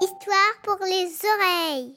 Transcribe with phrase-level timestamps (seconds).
[0.00, 1.96] Histoire pour les oreilles.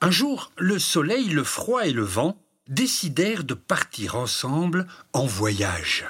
[0.00, 2.36] Un jour, le soleil, le froid et le vent
[2.66, 6.06] décidèrent de partir ensemble en voyage.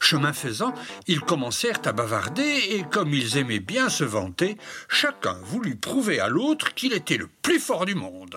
[0.00, 0.74] Chemin faisant,
[1.06, 6.28] ils commencèrent à bavarder et comme ils aimaient bien se vanter, chacun voulut prouver à
[6.28, 8.36] l'autre qu'il était le plus fort du monde.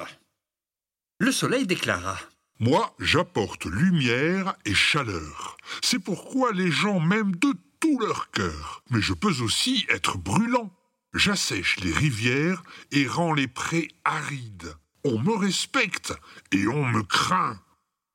[1.20, 2.18] Le soleil déclara
[2.62, 5.58] Moi, j'apporte lumière et chaleur.
[5.82, 8.84] C'est pourquoi les gens m'aiment de tout leur cœur.
[8.92, 10.70] Mais je peux aussi être brûlant.
[11.16, 12.62] J'assèche les rivières
[12.92, 14.76] et rends les prés arides.
[15.04, 16.14] On me respecte
[16.52, 17.60] et on me craint.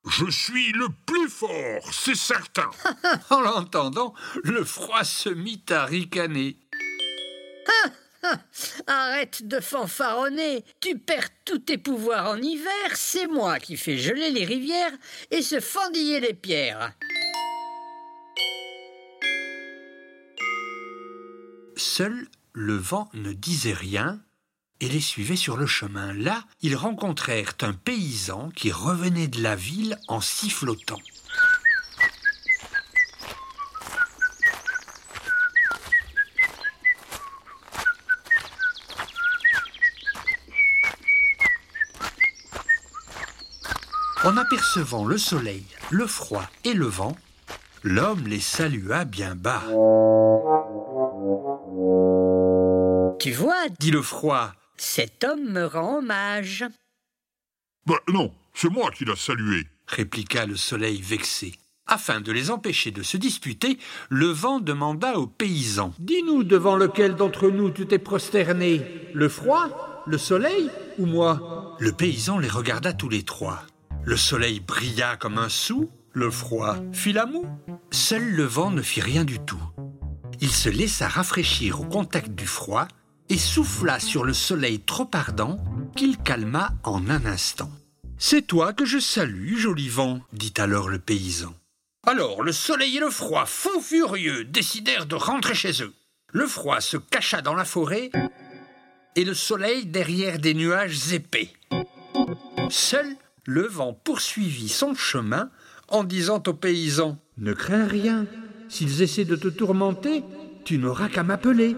[0.08, 2.70] Je suis le plus fort, c'est certain.
[3.30, 6.56] En l'entendant, le froid se mit à ricaner.
[8.86, 10.64] Arrête de fanfaronner.
[10.80, 14.92] Tu perds tous tes pouvoirs en hiver, c'est moi qui fais geler les rivières
[15.30, 16.92] et se fendiller les pierres.
[21.76, 24.20] Seul le vent ne disait rien
[24.80, 26.12] et les suivait sur le chemin.
[26.12, 31.00] Là, ils rencontrèrent un paysan qui revenait de la ville en sifflotant.
[44.26, 47.16] En apercevant le soleil, le froid et le vent,
[47.84, 49.62] l'homme les salua bien bas.
[53.20, 56.64] Tu vois, Dit le froid, cet homme me rend hommage.
[57.86, 59.68] Bah non, c'est moi qui l'a salué.
[59.86, 61.54] répliqua le soleil vexé.
[61.86, 65.94] Afin de les empêcher de se disputer, le vent demanda aux paysans.
[66.00, 71.76] Dis-nous devant lequel d'entre nous tu t'es prosterné, le froid, le soleil ou moi?
[71.78, 73.62] Le paysan les regarda tous les trois.
[74.06, 77.44] Le soleil brilla comme un sou, le froid fit la moue.
[77.90, 79.60] Seul le vent ne fit rien du tout.
[80.40, 82.86] Il se laissa rafraîchir au contact du froid
[83.28, 85.58] et souffla sur le soleil trop ardent
[85.96, 87.68] qu'il calma en un instant.
[88.16, 91.52] C'est toi que je salue, joli vent, dit alors le paysan.
[92.06, 95.92] Alors le soleil et le froid, fous furieux, décidèrent de rentrer chez eux.
[96.30, 98.12] Le froid se cacha dans la forêt
[99.16, 101.50] et le soleil derrière des nuages épais.
[102.70, 105.50] Seul le vent poursuivit son chemin
[105.88, 108.26] en disant aux paysans Ne crains rien.
[108.68, 110.24] S'ils essaient de te tourmenter,
[110.64, 111.76] tu n'auras qu'à m'appeler.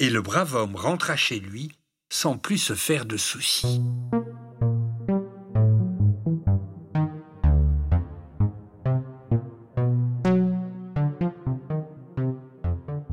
[0.00, 1.72] Et le brave homme rentra chez lui
[2.10, 3.80] sans plus se faire de soucis.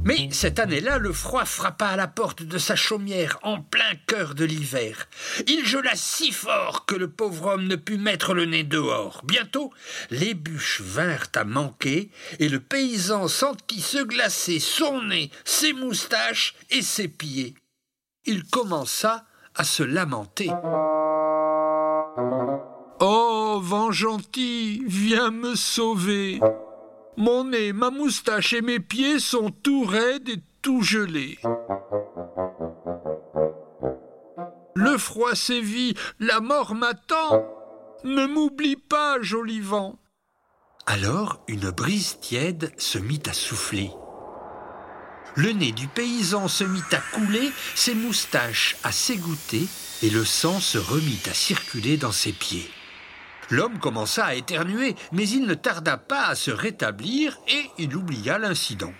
[0.05, 4.35] Mais cette année-là, le froid frappa à la porte de sa chaumière en plein cœur
[4.35, 5.07] de l'hiver.
[5.47, 9.21] Il gela si fort que le pauvre homme ne put mettre le nez dehors.
[9.25, 9.73] Bientôt,
[10.11, 16.53] les bûches vinrent à manquer et le paysan sentit se glacer son nez, ses moustaches
[16.69, 17.55] et ses pieds.
[18.25, 20.51] Il commença à se lamenter.
[22.99, 26.39] Oh, vent gentil, viens me sauver.
[27.17, 31.39] Mon nez, ma moustache et mes pieds sont tout raides et tout gelés.
[34.75, 37.45] Le froid sévit, la mort m'attend.
[38.03, 39.97] Ne m'oublie pas, joli vent.
[40.85, 43.89] Alors une brise tiède se mit à souffler.
[45.35, 49.67] Le nez du paysan se mit à couler, ses moustaches à s'égoutter,
[50.03, 52.69] et le sang se remit à circuler dans ses pieds.
[53.51, 58.37] L'homme commença à éternuer, mais il ne tarda pas à se rétablir et il oublia
[58.37, 58.93] l'incident.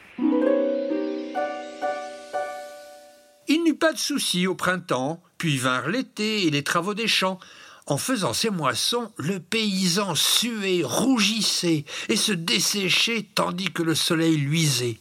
[3.48, 7.40] Il n'eut pas de soucis au printemps, puis vinrent l'été et les travaux des champs.
[7.88, 14.38] En faisant ses moissons, le paysan suait, rougissait et se desséchait tandis que le soleil
[14.38, 14.98] luisait.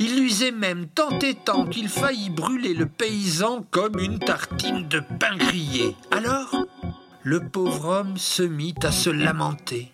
[0.00, 5.00] Il luisait même tant et tant qu'il faillit brûler le paysan comme une tartine de
[5.20, 5.94] pain grillé.
[6.10, 6.66] Alors,
[7.26, 9.92] le pauvre homme se mit à se lamenter.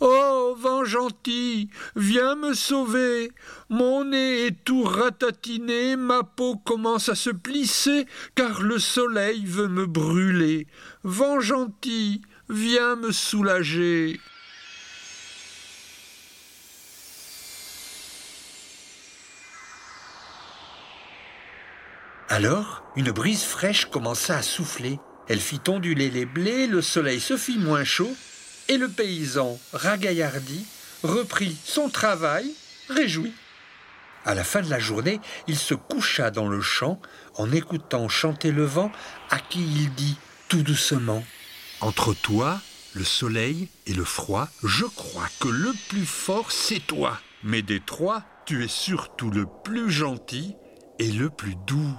[0.00, 3.32] Oh, vent gentil, viens me sauver.
[3.70, 8.04] Mon nez est tout ratatiné, ma peau commence à se plisser,
[8.34, 10.66] car le soleil veut me brûler.
[11.04, 12.20] Vent gentil,
[12.50, 14.20] viens me soulager.
[22.28, 25.00] Alors, une brise fraîche commença à souffler.
[25.28, 28.14] Elle fit onduler les blés, le soleil se fit moins chaud,
[28.68, 30.66] et le paysan, ragaillardi,
[31.02, 32.50] reprit son travail,
[32.88, 33.32] réjoui.
[34.24, 37.00] À la fin de la journée, il se coucha dans le champ
[37.34, 38.90] en écoutant chanter le vent,
[39.30, 40.16] à qui il dit
[40.48, 41.24] tout doucement
[41.80, 42.60] Entre toi,
[42.94, 47.18] le soleil et le froid, je crois que le plus fort, c'est toi.
[47.42, 50.54] Mais des trois, tu es surtout le plus gentil
[50.98, 51.98] et le plus doux.